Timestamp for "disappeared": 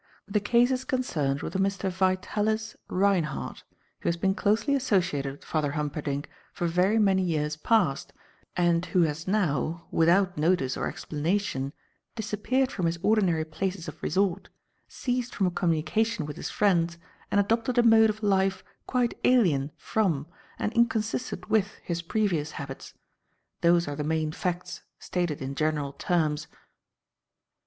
12.15-12.71